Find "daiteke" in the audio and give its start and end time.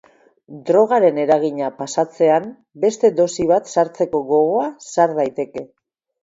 5.21-5.67